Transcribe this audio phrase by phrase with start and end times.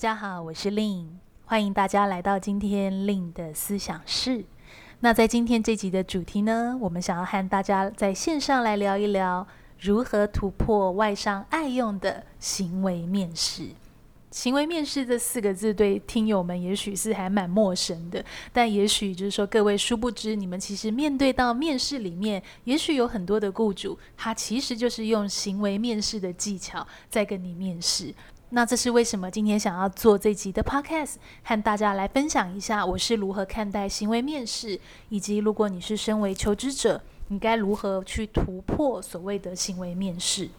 [0.00, 1.08] 大家好，我是 Lin，
[1.44, 4.46] 欢迎大家来到今天 Lin 的思想室。
[5.00, 9.46] 那在今天这集的主题呢，我们想要和大家在线上来聊一聊
[9.78, 13.68] 如何突破外商爱用的行为面试。
[14.30, 28.14] 行为面试这四个字对听友们也许是还蛮陌生的，但也许就是说各位殊不知，你们其实面对到面试里面，也许有很多的雇主，他其实就是用行为面试的技巧在跟你面试。
[28.52, 31.14] 那这是为什么今天想要做这集的 podcast，
[31.44, 40.50] 和大家来分享一下我是如何看待行为面试，以及如果你是身为求职者，你该如何去突破所谓的行为面试。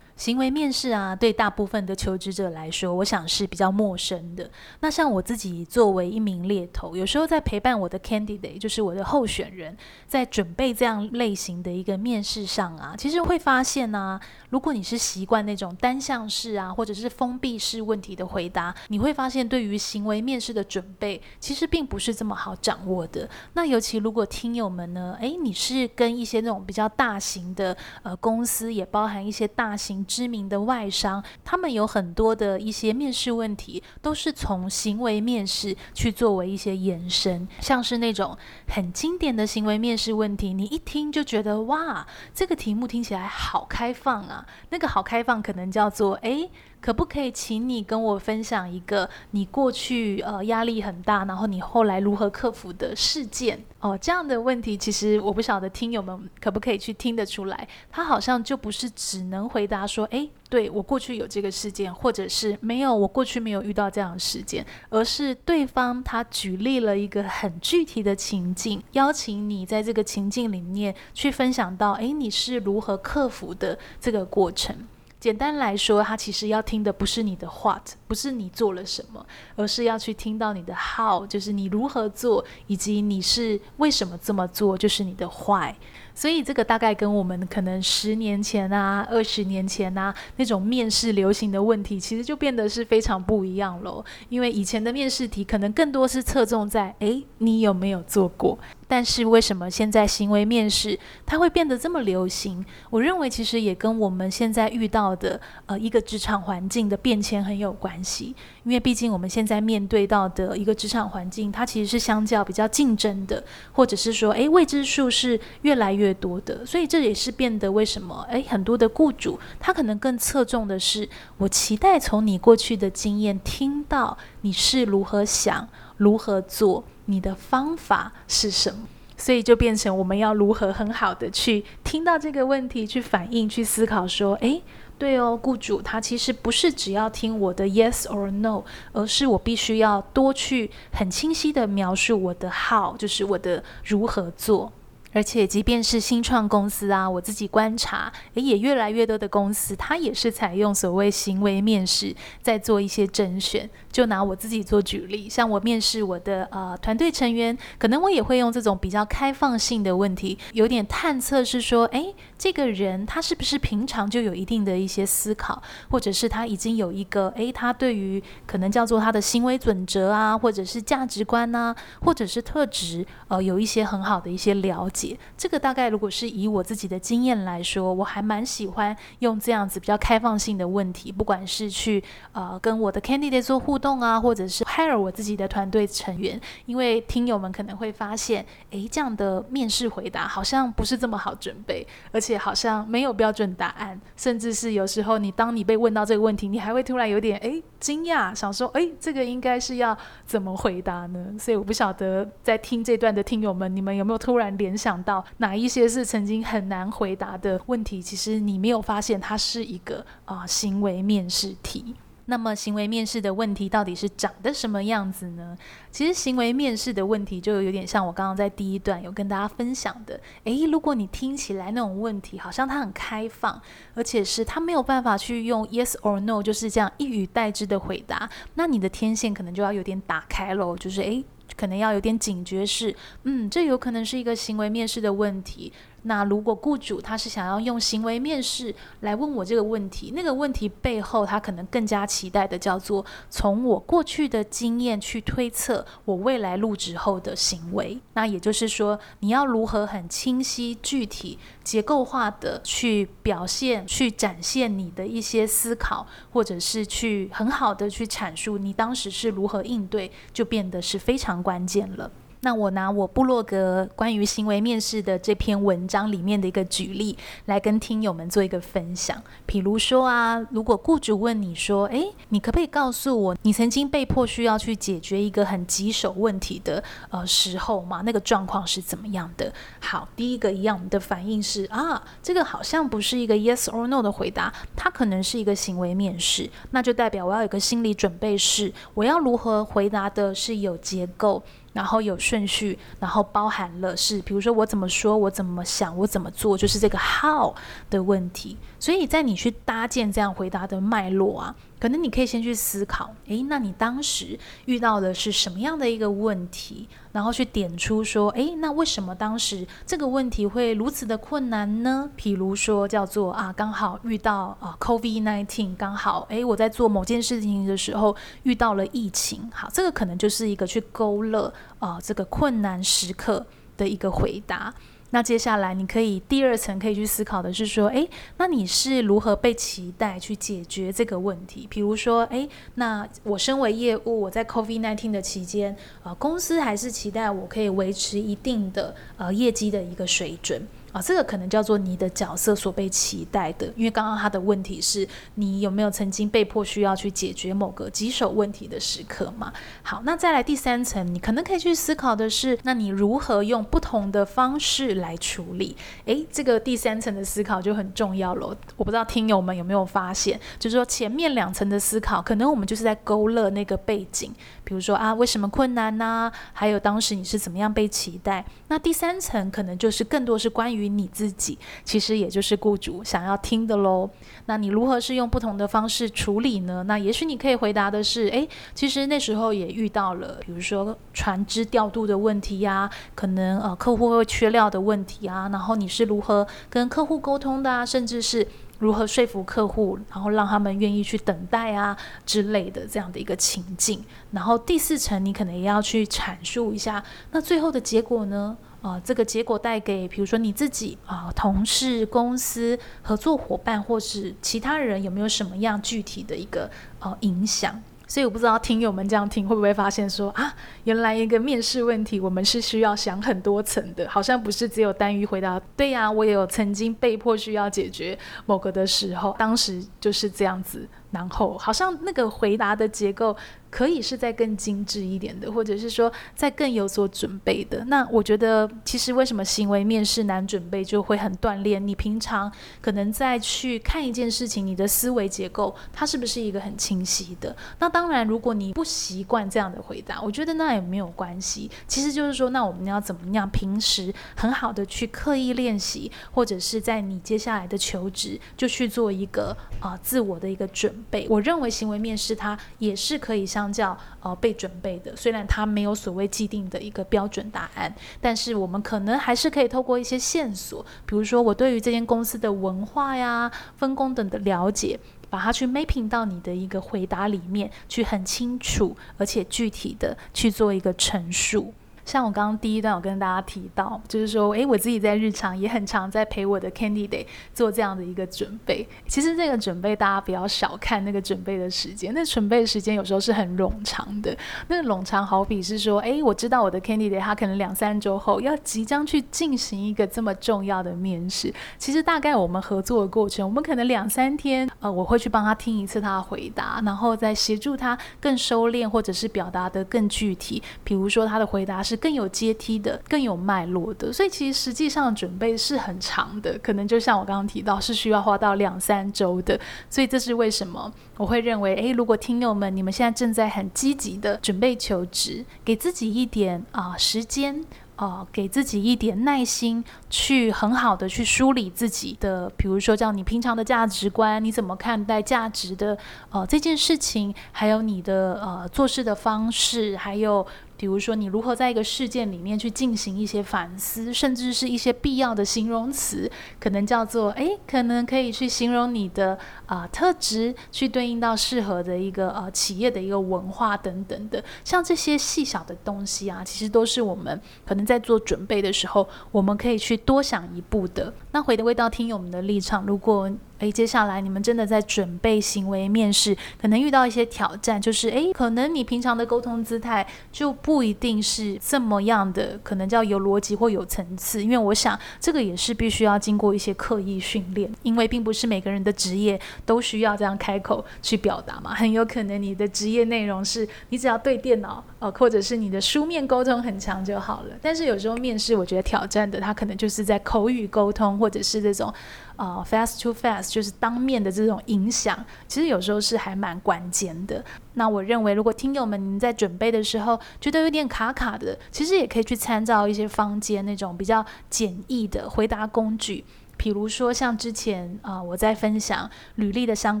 [0.16, 4.48] 行为面试啊，对大部分的求职者来说，我想是比较陌生的。
[4.78, 23.28] 那像我自己作为一名猎头，有时候在陪伴我的 candidate，就是我的候选人，在准备这样类型的一个面试上啊，其实会发现呢、如果你是习惯那种单向式啊，或者是封闭式问题的回答，你会发现对于行为面试的准备，其实并不是这么好掌握的。
[23.54, 30.03] 那尤其如果听友们呢，诶，你是跟一些那种比较大型的呃公司，也包含一些大型。
[30.04, 38.36] 知名的外商，他们有很多的一些面试问题，都是从行为面试去作为一些延伸，像是那种
[38.68, 44.46] 很经典的行为面试问题，你一听就觉得哇，这个题目听起来好开放啊。
[44.70, 46.50] 那个好开放可能叫做诶。
[46.84, 53.58] 可不可以请你跟我分享一个你过去呃压力很大，然后你后来如何克服的事件？
[53.80, 74.76] 哦，这样的问题其实我不晓得听友们可不可以去听得出来，他好像就不是只能回答说，诶，对，我过去有这个事件，或者是没有，我过去没有遇到这样的事件，而是对方他举例了一个很具体的情境，邀请你在这个情境里面去分享到，诶，你是如何克服的这个过程。
[75.24, 79.24] 简单来说，他其实要听的不是你的 what，不是你做了什么，
[79.56, 85.72] 而是要去听到你的 how，就是你如何做，以及你是为什么这么做，就是你的 why。
[86.14, 94.04] 所以这个大概跟我们可能十年前啊、二十年前啊那种面试流行的问题，其实就变得是非常不一样喽。
[94.28, 98.58] 因为以前的面试题可能更多是侧重在，诶，你有没有做过？
[98.86, 102.64] 但是为什么现在行为面试它会变得这么流行？
[102.90, 108.34] 我认为其实也跟我们现在遇到的呃一个职场环境的变迁很有关系。
[108.64, 116.64] 因为毕竟我们现在面对到的一个职场环境，它其实是相较比较竞争的，或者是说，诶，未知数是越来越多的。
[116.64, 121.06] 所以这也是变得为什么，诶，很多的雇主他可能更侧重的是，
[121.36, 125.68] 我期待从你过去的经验听到你是如何想、
[125.98, 126.84] 如何做。
[127.06, 128.86] 你的方法是什么？
[129.16, 134.60] 所以就变成我们要如何很好的去听到这个问题，去反应，去思考，说，诶，
[134.98, 144.72] 对哦，雇主他其实不是只要听我的 yes or no，而是我必须要多去很清晰的描述我的 how，就是我的如何做。
[145.14, 153.70] 而且，即便是新创公司啊，我自己观察，诶，也越来越多的公司，它也是采用所谓行为面试，在做一些甄选。
[153.92, 175.03] 就拿我自己做举例，像我面试我的呃团队成员，可能我也会用这种比较开放性的问题，有点探测是说，诶，这个人他是不是平常就有一定的一些思考，或者是他已经有一个，诶，他对于可能叫做他的行为准则啊，或者是价值观呐、啊，或者是特质，呃，有一些很好的一些了解。
[175.36, 201.34] 这个大概如果是以我自己的经验来说，我还蛮喜欢用这样子比较开放性的问题，不管是去呃跟我的 candidate 做互动啊，或者是 hire 我自己的团队成员，因为听友们可能会发现，诶，这样的面试回答好像不是这么好准备，而且好像没有标准答案，甚至是有时候你当你被问到这个问题，你还会突然有点诶惊讶，想说，诶，这个应该是要怎么回答呢？
[201.38, 204.93] 所以我不晓得在听这段的听友们，你们有没有突然联想？
[204.94, 208.00] 想到哪一些是曾经很难回答的问题？
[208.00, 211.96] 其实你没有发现它是一个啊、行为面试题。
[212.26, 215.58] 那么行为面试的问题到底是长得什么样子呢？
[215.90, 220.18] 其实行为面试的问题就有点像我刚刚在第一段有跟大家分享的。
[220.44, 223.60] 诶，如果你听起来那种问题好像它很开放，
[223.94, 231.22] 而且是它没有办法去用 yes or no 就是这样一语带之的回答，那你的天线可能就要有点打开喽，就是诶，
[231.56, 235.72] 可能要有点警觉是，嗯，这有可能是一个行为面试的问题。
[236.04, 247.98] 那如果雇主他是想要用行为面试来问我这个问题，那个问题背后他可能更加期待的叫做从我过去的经验去推测我未来入职后的行为。
[248.14, 262.10] 那也就是说，你要如何很清晰、具体、结构化的去表现、去展现你的一些思考，或者是去很好的去阐述你当时是如何应对，就变得是非常关键了。
[262.44, 269.20] 那我拿我部落格关于行为面试的这篇文章里面的一个举例来跟听友们做一个分享。
[269.46, 278.02] 比如说啊，如果雇主问你说：“诶，你可不可以告诉我，你曾经被迫需要去解决一个很棘手问题的呃时候吗？
[278.04, 279.50] 那个状况是怎么样的？”
[279.80, 291.42] 好，第一个一样，我们的反应是啊，这个好像不是一个 yes or no 的回答，它可能是一个行为面试，那就代表我要有个心理准备，是我要如何回答的是有结构。
[291.74, 297.54] 然后有顺序，然后包含了是，比如说我怎么说，我怎么想，我怎么做，就是这个 how
[297.90, 298.56] 的问题。
[298.78, 301.54] 所以在你去搭建这样回答的脉络啊。
[301.84, 306.88] 可能你可以先去思考，诶，那你当时遇到的是什么样的一个问题？
[307.12, 312.08] 然后去点出说，诶，那为什么当时这个问题会如此的困难呢？
[312.16, 319.50] 譬如说叫做啊，刚好遇到啊 COVID-19，刚好诶，我在做某件事情的时候遇到了疫情。
[319.52, 323.44] 好，这个可能就是一个去勾勒啊这个困难时刻
[323.76, 324.72] 的一个回答。
[325.14, 331.68] 那接下来，你可以第二层可以去思考的是说，诶，那你是如何被期待去解决这个问题？
[331.70, 340.60] 比如说，诶，那我身为业务，我在 COVID nineteen 的期间，呃，公司还是期待我可以维持一定的呃业绩的一个水准。
[340.94, 349.52] 啊，这个可能叫做你的角色所被期待的，因为刚刚他的问题是你有没有曾经被迫需要去解决某个棘手问题的时刻嘛？
[349.82, 355.76] 好，那再来第三层，你可能可以去思考的是，那你如何用不同的方式来处理？
[356.04, 358.56] 诶，这个第三层的思考就很重要了。
[358.76, 364.32] 我不知道听友们有没有发现，就是说前面两层的思考，可能我们就是在勾勒那个背景，
[364.62, 366.30] 比如说啊，为什么困难呢？
[366.52, 368.44] 还有当时你是怎么样被期待？
[368.68, 370.83] 那第三层可能就是更多是关于。
[370.84, 374.08] 于你自己其实也就是雇主想要听的喽。
[374.46, 376.84] 那你如何是用不同的方式处理呢？
[376.86, 385.48] 那也许你可以回答的是：诶，其实那时候也遇到了，比如说船只调度的问题呀，可能呃客户会缺料的问题啊。
[385.50, 387.86] 然后你是如何跟客户沟通的啊？
[387.86, 388.46] 甚至是
[388.78, 391.96] 如何说服客户，然后让他们愿意去等待啊
[392.26, 394.04] 之类的这样的一个情境。
[394.32, 398.56] 然后第四层，你可能也要去阐述一下，那最后的结果呢？
[398.84, 407.82] 啊、呃，这个结果带给，比如说你自己啊、同事、公司、合作伙伴，或是其他人，有没有什么样具体的一个呃影响？
[408.06, 410.54] 所以我不知道听友们这样听会不会发现说啊，
[410.84, 415.58] 原来一个面试问题，我们是需要想很多层的，好像不是只有单一回答。
[415.74, 420.86] 对呀，我也有曾经被迫需要解决某个的时候，当时就是这样子。
[421.14, 423.34] 然后好像那个回答的结构
[423.70, 427.84] 可以是再更精致一点的，或者是说再更有所准备的。
[427.86, 437.56] 那我觉得其实为什么行为面试难准备，就会很锻炼你平常可能再去看一件事情，你的思维结构它是不是一个很清晰的？
[437.78, 441.70] 那当然，如果你不习惯这样的回答，我觉得那也没有关系。
[441.86, 451.26] 其实就是说，那我们要怎么样平时很好的去刻意练习，或者是在你接下来的求职就去做一个啊、自我的一个准备。
[451.28, 464.98] 我认为行为面试它也是可以相较呃被准备的，虽然它没有所谓既定的一个标准答案，但是我们可能还是可以透过一些线索，比如说我对于这间公司的文化呀、分工等的了解，
[465.30, 471.72] 把它去 mapping 到你的一个回答里面，去很清楚而且具体的去做一个陈述。
[472.04, 478.86] 像我刚刚第一段有跟大家提到，就是说，诶，我自己在日常也很常在陪我的 candidate 做这样的一个准备。
[479.06, 484.36] 其实这个准备大家不要小看那个准备的时间，那准备的时间有时候是很冗长的。
[484.68, 491.52] 那个冗长好比是说，诶，我知道我的 candidate 他可能两三周后要即将去进行一个这么重要的面试。
[491.78, 500.62] 其实大概我们合作的过程，我们可能两三天，呃，我会去帮他听一次他的回答，然后再协助他更收敛，或者是表达得更具体。
[500.84, 501.93] 比如说他的回答是。
[501.96, 504.12] 更有阶梯的、更有脉络的。
[504.12, 509.58] 所以其实实际上准备是很长的，可能就像我刚刚提到，是需要花到两三周的。
[509.88, 517.64] 所以这是为什么我会认为，诶，如果听友们你们现在正在很积极的准备求职，给自己一点啊、时间。
[517.96, 525.96] 呃，给自己一点耐心，去很好的去梳理自己的，比如说，叫你平常的价值观，你怎么看待价值的
[526.30, 530.44] 呃这件事情，还有你的呃做事的方式，还有。
[530.84, 551.10] 比如说，你如何在一个事件里面去进行一些反思，甚至是一些必要的形容词，可能叫做哎，可能可以去形容你的啊、特质，去对应到适合的一个呃企业的一个文化等等的，像这些细小的东西啊，其实都是我们可能在做准备的时候，我们可以去多想一步的。
[551.34, 564.42] 那回归到听友们的立场，如果诶，接下来你们真的在准备行为面试，可能遇到一些挑战，就是诶，可能你平常的沟通姿态就不一定是这么样的，可能叫有逻辑或有层次。
[564.42, 571.74] 因为我想这个也是必须要经过一些刻意训练，因为并不是每个人的职业都需要这样开口去表达嘛。
[571.74, 577.56] 很有可能你的职业内容是你只要对电脑，呃，或者是你的书面沟通很强就好了。
[577.62, 581.90] 但是有时候面试，我觉得挑战的，它可能就是在口语沟通，或者是这种。
[582.36, 587.44] 啊、uh，face to fast，就是当面的这种影响，其实有时候是还蛮关键的。
[587.74, 596.24] 那我认为，如果听友们您在准备的时候觉得有点卡卡的，其实也可以去参照一些坊间那种比较简易的回答工具，
[596.56, 600.00] 比如说像之前啊、我在分享履历的相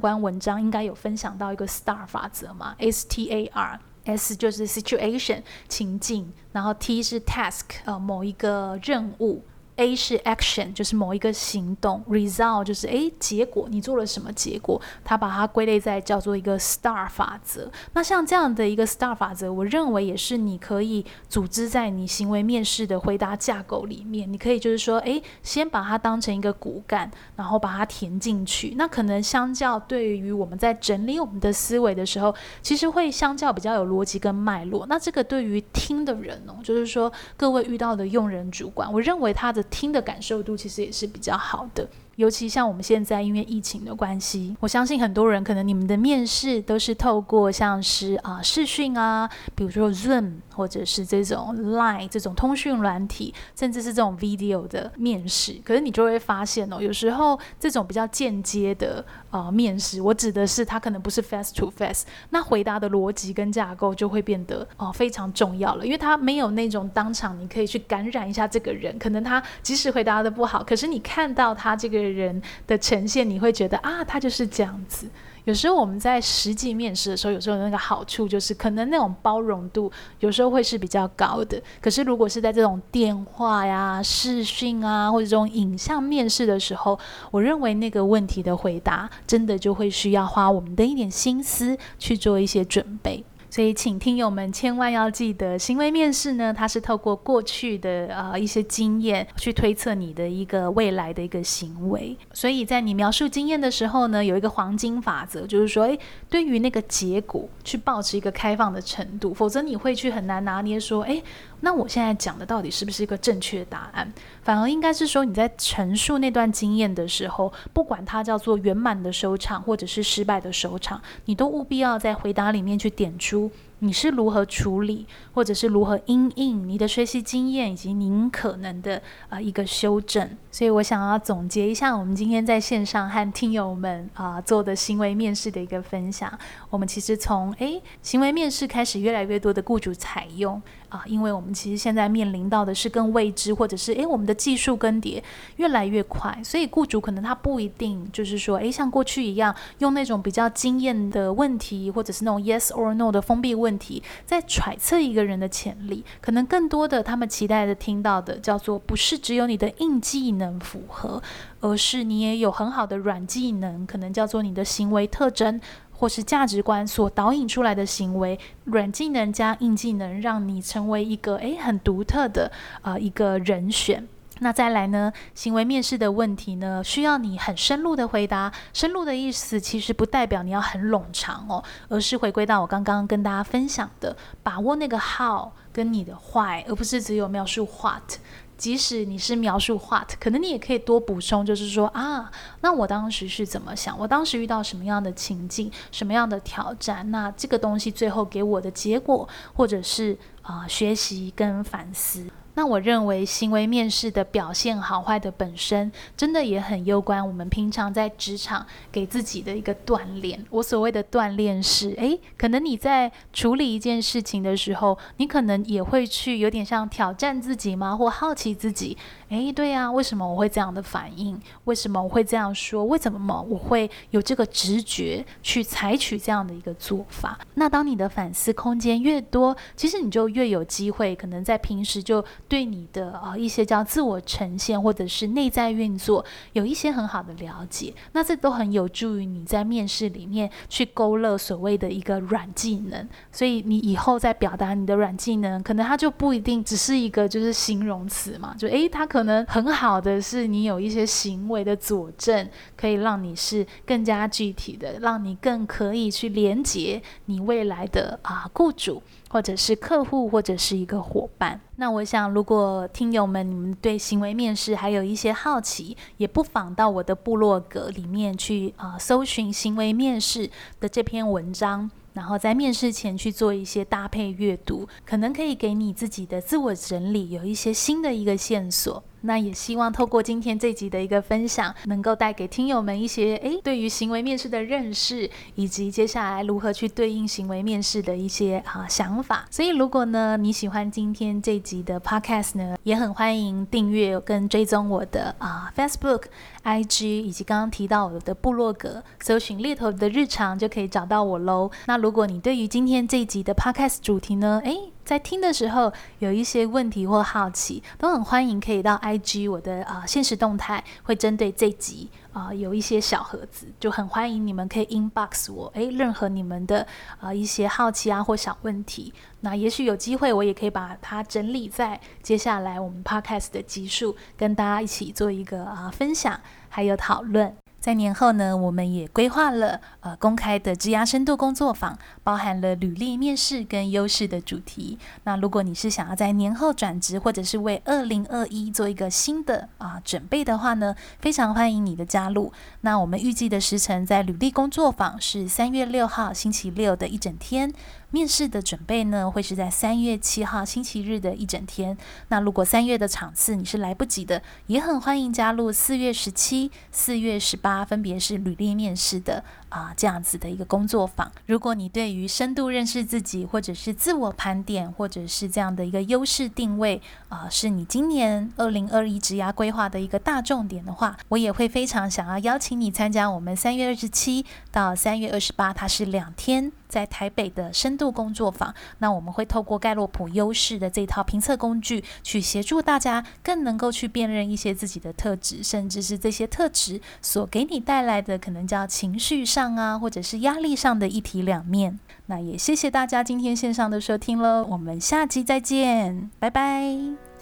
[0.00, 9.44] 关文章，应该有分享到一个 STAR 法则嘛，S T A R，S 就是 situation 情境，然后 T 是 task 呃某一个任务。
[9.76, 14.80] A 是 action，就是某一个行动；result 就是诶结果，你做了什么结果？
[15.02, 17.68] 他把它归类在叫做一个 STAR 法则。
[17.92, 24.32] 那像这样的一个 STAR 法则，我认为也是你可以组织在你行为面试的回答架构里面。
[24.32, 28.74] 你可以就是说，诶，先把它当成一个骨干，然后把它填进去。
[28.78, 34.86] 那可能相较对于我们在整理我们的思维的时候，其实会相较比较有逻辑跟脉络。
[34.86, 39.63] 那这个对于听的人哦，就是说各位遇到的用人主管，我认为他的。
[39.70, 41.88] 听的感受度其实也是比较好的。
[42.16, 55.60] 尤其像我们现在因为疫情的关系，我相信很多人可能你们的面试都是透过像是啊视讯啊，比如说 Zoom 或者是这种 Line 这种通讯软体，甚至是这种 video 的面试。
[55.64, 72.03] 可是你就会发现哦，有时候这种比较间接的啊面试，我指的是它可能不是 face to face，那回答的逻辑跟架构就会变得哦非常重要了，因为它没有那种当场你可以去感染一下这个人，可能他即使回答的不好，可是你看到他这个。
[72.08, 75.08] 人的呈现，你会觉得啊，他就是这样子。
[75.44, 81.62] 有时候我们在实际面试的时候，有时候那个好处就是，可能那种包容度有时候会是比较高的。
[81.82, 86.98] 可是如果是在这种电话呀、视讯啊，或者这种影像面试的时候，
[87.30, 93.22] 我认为那个问题的回答，真的就会需要花我们的一点心思去做一些准备。
[93.54, 102.16] 所以，请听友们千万要记得，行为面试呢，它是透过过去的呃一些经验去推测你的一个未来的一个行为。
[102.32, 105.96] 所以在你描述经验的时候呢，有一个黄金法则，就是说，诶，
[106.28, 111.22] 对于那个结果去保持一个开放的程度，否则你会去很难拿捏说，诶。
[111.60, 114.12] 那我现在讲的到底是不是一个正确答案？
[114.42, 123.50] 反而应该是说，你在陈述那段经验的时候，不管它叫做圆满的收场，或者是失败的收场，你都务必要在回答里面去点出。
[123.80, 128.96] 你是如何处理，或者是如何因应你的学习经验以及您可能的
[129.28, 130.28] 啊、呃、一个修正？
[130.50, 136.32] 所以我想要总结一下，我们今天在线上和听友们啊、做的行为面试的一个分享。
[136.70, 145.20] 我们其实从诶行为面试开始，越来越多的雇主采用啊、因为我们其实现在面临到的是更未知，或者是诶我们的技术更迭
[145.56, 153.56] 越来越快，所以雇主可能他不一定就是说诶像过去一样用那种比较经验的问题，或者是那种 yes or no 的封闭。
[153.64, 161.22] 问题在揣测一个人的潜力，可能更多的他们期待的听到的叫做不是只有你的硬技能符合，
[161.60, 165.58] 而是你也有很好的软技能，可能叫做你的行为特征
[165.90, 172.52] 或是价值观所导引出来的行为，软技能加硬技能，让你成为一个诶很独特的
[172.82, 174.06] 呃一个人选。
[174.40, 175.12] 那再来呢？
[175.34, 178.52] 行为面试的问题呢，需要你很深入的回答。
[178.72, 188.18] 深入的意思其实不代表你要很冗长哦，而是回归到我刚刚跟大家分享的，把握那个 how 跟你的 why，而不是只有描述 what。
[188.56, 193.98] 即使你是描述 what，可能你也可以多补充，就是说啊，那我当时是怎么想？
[193.98, 197.08] 我当时遇到什么样的情境，什么样的挑战？
[197.10, 202.26] 那这个东西最后给我的结果，或者是啊、学习跟反思。
[202.54, 210.44] 那我认为行为面试的表现好坏的本身，真的也很攸关我们平常在职场给自己的一个锻炼。
[210.50, 217.96] 我所谓的锻炼是，诶，可能你在处理一件事情的时候，你可能也会去有点像挑战自己吗？
[217.96, 218.96] 或好奇自己，
[219.34, 221.40] 诶，对呀，为什么我会这样的反应？
[221.64, 222.84] 为什么我会这样说？
[222.84, 227.38] 为什么我会有这个直觉去采取这样的一个做法？
[227.54, 232.24] 那当你的反思空间越多，其实你就越有机会，可能在平时就。
[232.48, 243.08] 对你的啊一些叫自我呈现或者是内在运作有一些很好的了解，那这都很有助于你在面试里面去勾勒所谓的一个软技能。
[243.32, 259.02] 所以你以后在表达你的软技能，可能它就不一定只是一个就是形容词嘛，就诶，它可能很好的是你有一些行为的佐证，可以让你是更加具体的，让你更可以去连接你未来的啊雇主。
[259.30, 261.60] 或者是客户，或者是一个伙伴。
[261.74, 279.02] 那我想，如果听友们你们对行为面试还有一些好奇，也不妨到我的部落格里面去啊、搜寻行为面试的这篇文章，然后在面试前去做一些搭配阅读，可能可以给你自己的自我整理有一些新的一个线索。
[279.24, 289.46] 那也希望透过今天这集的一个分享，能够带给听友们一些诶，对于行为面试的认识，以及接下来如何去对应行为面试的一些啊想法。
[289.50, 296.24] 所以如果呢你喜欢今天这集的 Podcast 呢，也很欢迎订阅跟追踪我的啊 Facebook、
[296.62, 301.70] IG，以及刚刚提到我的部落格，搜寻猎头的日常就可以找到我喽。
[301.86, 304.93] 那如果你对于今天这集的 Podcast 主题呢，诶。
[305.04, 316.86] 在听的时候有一些问题或好奇，都很欢迎可以到 IG 我的啊、呃、限时动态，会针对这集啊、有一些小盒子，就很欢迎你们可以 inbox 我，诶，任何你们的
[317.20, 327.54] 啊、一些好奇啊或小问题，那也许有机会我也可以把它整理在接下来我们 podcast 的集数，跟大家一起做一个啊、分享还有讨论。
[327.84, 334.98] 在年后呢，我们也规划了呃公开的职涯深度工作坊，包含了履历面试跟优势的主题。
[335.24, 342.50] 那如果你是想要在年后转职，或者是为二零二一做一个新的啊、准备的话呢，非常欢迎你的加入。
[342.80, 347.70] 那我们预计的时程在履历工作坊是三月六号星期六的一整天。
[348.14, 351.98] 面试的准备呢，会是在三月七号星期日的一整天。
[352.28, 359.42] 那如果三月的场次你是来不及的，也很欢迎加入四月十七、四月十八，分别是履历面试的
[359.74, 361.32] 啊、这样子的一个工作坊。
[361.46, 376.70] 如果你对于深度认识自己，或者是自我盘点，或者是这样的一个优势定位啊、是你今年二零二一职涯规划的一个大重点的话，我也会非常想要邀请你参加我们三月二十七到三月二十八，它是两天。
[376.86, 391.98] 在台北的深度工作坊，那我们会透过盖洛普优势的这套评测工具，去协助大家更能够去辨认一些自己的特质，甚至是这些特质所给你带来的可能叫情绪上啊，或者是压力上的一体两面。
[392.26, 397.33] 那也谢谢大家今天线上的收听喽，我们下期再见，拜拜。